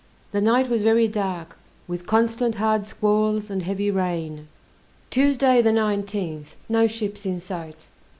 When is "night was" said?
0.41-0.81